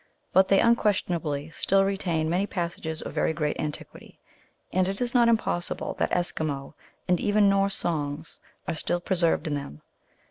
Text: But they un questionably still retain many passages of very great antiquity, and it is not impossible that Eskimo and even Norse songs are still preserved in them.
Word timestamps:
But 0.33 0.47
they 0.47 0.59
un 0.59 0.75
questionably 0.75 1.51
still 1.51 1.85
retain 1.85 2.27
many 2.27 2.47
passages 2.47 3.03
of 3.03 3.13
very 3.13 3.33
great 3.33 3.59
antiquity, 3.61 4.19
and 4.73 4.87
it 4.87 4.99
is 4.99 5.13
not 5.13 5.27
impossible 5.27 5.93
that 5.99 6.09
Eskimo 6.09 6.73
and 7.07 7.19
even 7.19 7.47
Norse 7.47 7.75
songs 7.75 8.39
are 8.67 8.73
still 8.73 8.99
preserved 8.99 9.45
in 9.45 9.53
them. 9.53 9.83